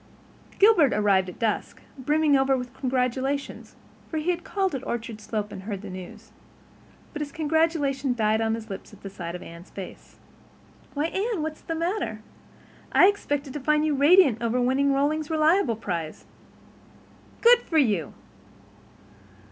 Gilbert 0.57 0.93
arrived 0.93 1.29
at 1.29 1.37
dusk, 1.37 1.79
brimming 1.95 2.35
over 2.35 2.57
with 2.57 2.73
congratulations, 2.73 3.75
for 4.09 4.17
he 4.17 4.31
had 4.31 4.43
called 4.43 4.73
at 4.73 4.83
Orchard 4.83 5.21
Slope 5.21 5.51
and 5.51 5.61
heard 5.61 5.83
the 5.83 5.91
news. 5.91 6.31
But 7.13 7.19
his 7.21 7.31
congratulations 7.31 8.17
died 8.17 8.41
on 8.41 8.55
his 8.55 8.67
lips 8.67 8.95
at 8.95 9.11
sight 9.11 9.35
of 9.35 9.43
Anne's 9.43 9.69
face. 9.69 10.17
"Why, 10.95 11.05
Anne, 11.05 11.43
what 11.43 11.53
is 11.53 11.61
the 11.61 11.75
matter? 11.75 12.23
I 12.91 13.05
expected 13.09 13.53
to 13.53 13.59
find 13.59 13.85
you 13.85 13.93
radiant 13.93 14.41
over 14.41 14.59
winning 14.59 14.91
Rollings 14.91 15.29
Reliable 15.29 15.75
prize. 15.75 16.25
Good 17.41 17.61
for 17.61 17.77
you!" 17.77 18.15